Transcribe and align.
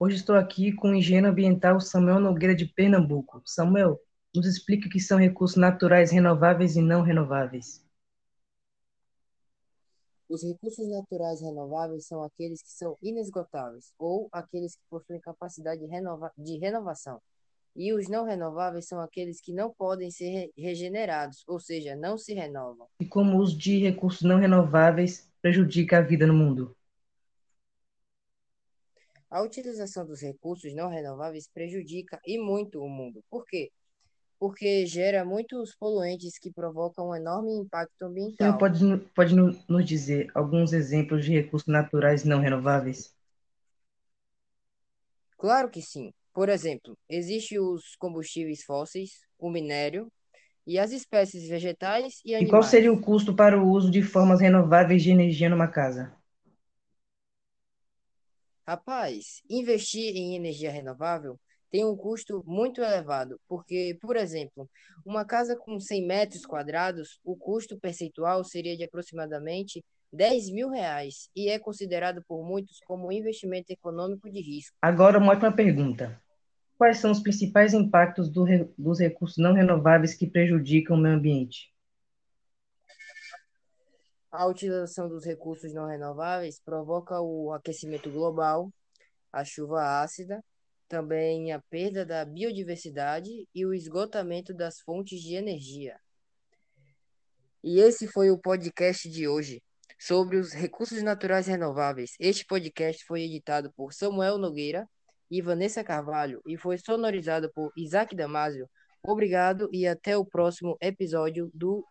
Hoje 0.00 0.14
estou 0.14 0.36
aqui 0.36 0.72
com 0.72 0.90
o 0.90 0.94
engenheiro 0.94 1.26
ambiental 1.26 1.80
Samuel 1.80 2.20
Nogueira 2.20 2.54
de 2.54 2.64
Pernambuco. 2.64 3.42
Samuel, 3.44 4.00
nos 4.32 4.46
explica 4.46 4.86
o 4.86 4.90
que 4.90 5.00
são 5.00 5.18
recursos 5.18 5.56
naturais 5.56 6.12
renováveis 6.12 6.76
e 6.76 6.80
não 6.80 7.02
renováveis. 7.02 7.84
Os 10.28 10.44
recursos 10.44 10.88
naturais 10.88 11.40
renováveis 11.40 12.06
são 12.06 12.22
aqueles 12.22 12.62
que 12.62 12.70
são 12.70 12.96
inesgotáveis 13.02 13.92
ou 13.98 14.28
aqueles 14.30 14.76
que 14.76 14.82
possuem 14.88 15.18
capacidade 15.18 15.80
de, 15.80 15.88
renova 15.88 16.30
de 16.38 16.58
renovação. 16.58 17.20
E 17.74 17.92
os 17.92 18.08
não 18.08 18.24
renováveis 18.24 18.86
são 18.86 19.00
aqueles 19.00 19.40
que 19.40 19.52
não 19.52 19.74
podem 19.76 20.12
ser 20.12 20.30
re 20.30 20.52
regenerados, 20.56 21.42
ou 21.48 21.58
seja, 21.58 21.96
não 21.96 22.16
se 22.16 22.32
renovam. 22.34 22.86
E 23.00 23.04
como 23.04 23.36
o 23.36 23.40
uso 23.40 23.58
de 23.58 23.78
recursos 23.78 24.22
não 24.22 24.38
renováveis 24.38 25.28
prejudica 25.42 25.98
a 25.98 26.02
vida 26.02 26.24
no 26.24 26.34
mundo? 26.34 26.77
A 29.30 29.42
utilização 29.42 30.06
dos 30.06 30.20
recursos 30.20 30.74
não 30.74 30.88
renováveis 30.90 31.48
prejudica 31.48 32.20
e 32.26 32.38
muito 32.38 32.80
o 32.82 32.88
mundo. 32.88 33.22
Por 33.30 33.44
quê? 33.46 33.70
Porque 34.38 34.86
gera 34.86 35.24
muitos 35.24 35.74
poluentes 35.76 36.38
que 36.38 36.52
provocam 36.52 37.10
um 37.10 37.14
enorme 37.16 37.52
impacto 37.54 38.02
ambiental. 38.04 38.52
Você 38.52 38.58
pode, 38.58 38.96
pode 39.14 39.34
nos 39.36 39.84
dizer 39.86 40.30
alguns 40.34 40.72
exemplos 40.72 41.24
de 41.24 41.32
recursos 41.32 41.68
naturais 41.68 42.24
não 42.24 42.40
renováveis? 42.40 43.14
Claro 45.38 45.70
que 45.70 45.80
sim. 45.82 46.12
Por 46.34 46.48
exemplo, 46.48 46.96
existem 47.08 47.58
os 47.58 47.96
combustíveis 47.96 48.62
fósseis, 48.64 49.10
o 49.38 49.50
minério 49.50 50.12
e 50.66 50.78
as 50.78 50.92
espécies 50.92 51.48
vegetais 51.48 52.20
e 52.24 52.34
animais. 52.34 52.44
E 52.46 52.46
qual 52.50 52.62
seria 52.64 52.92
o 52.92 53.00
custo 53.00 53.32
para 53.34 53.56
o 53.62 53.68
uso 53.70 53.90
de 53.92 54.02
formas 54.02 54.40
renováveis 54.40 55.04
de 55.04 55.10
energia 55.12 55.48
numa 55.48 55.68
casa? 55.68 56.12
Rapaz, 58.68 59.40
investir 59.48 60.14
em 60.14 60.36
energia 60.36 60.70
renovável 60.70 61.40
tem 61.70 61.86
um 61.86 61.96
custo 61.96 62.44
muito 62.46 62.82
elevado, 62.82 63.40
porque, 63.48 63.96
por 63.98 64.14
exemplo, 64.14 64.68
uma 65.06 65.24
casa 65.24 65.56
com 65.56 65.80
100 65.80 66.06
metros 66.06 66.44
quadrados, 66.44 67.18
o 67.24 67.34
custo 67.34 67.80
percentual 67.80 68.44
seria 68.44 68.76
de 68.76 68.84
aproximadamente 68.84 69.82
10 70.12 70.50
mil 70.50 70.68
reais 70.68 71.30
e 71.34 71.48
é 71.48 71.58
considerado 71.58 72.22
por 72.28 72.44
muitos 72.44 72.78
como 72.86 73.08
um 73.08 73.12
investimento 73.12 73.72
econômico 73.72 74.30
de 74.30 74.42
risco. 74.42 74.76
Agora, 74.82 75.16
uma 75.16 75.32
última 75.32 75.50
pergunta. 75.50 76.20
Quais 76.76 76.98
são 76.98 77.10
os 77.10 77.20
principais 77.20 77.72
impactos 77.72 78.28
do, 78.28 78.44
dos 78.76 79.00
recursos 79.00 79.38
não 79.38 79.54
renováveis 79.54 80.12
que 80.12 80.26
prejudicam 80.26 80.94
o 80.94 81.00
meio 81.00 81.14
ambiente? 81.14 81.72
A 84.30 84.46
utilização 84.46 85.08
dos 85.08 85.24
recursos 85.24 85.72
não 85.72 85.86
renováveis 85.86 86.60
provoca 86.60 87.18
o 87.20 87.52
aquecimento 87.52 88.10
global, 88.10 88.70
a 89.32 89.42
chuva 89.42 90.02
ácida, 90.02 90.44
também 90.86 91.52
a 91.52 91.60
perda 91.70 92.04
da 92.04 92.24
biodiversidade 92.24 93.30
e 93.54 93.64
o 93.64 93.72
esgotamento 93.72 94.52
das 94.52 94.80
fontes 94.80 95.20
de 95.20 95.34
energia. 95.34 95.98
E 97.64 97.80
esse 97.80 98.06
foi 98.06 98.30
o 98.30 98.38
podcast 98.38 99.08
de 99.08 99.26
hoje 99.26 99.62
sobre 99.98 100.36
os 100.36 100.52
recursos 100.52 101.02
naturais 101.02 101.46
renováveis. 101.46 102.12
Este 102.20 102.44
podcast 102.46 103.04
foi 103.04 103.22
editado 103.22 103.72
por 103.72 103.92
Samuel 103.92 104.38
Nogueira 104.38 104.88
e 105.30 105.42
Vanessa 105.42 105.82
Carvalho 105.82 106.40
e 106.46 106.56
foi 106.56 106.78
sonorizado 106.78 107.50
por 107.52 107.72
Isaac 107.76 108.14
Damasio. 108.14 108.68
Obrigado 109.02 109.68
e 109.72 109.86
até 109.86 110.16
o 110.16 110.24
próximo 110.24 110.76
episódio 110.80 111.50
do 111.52 111.86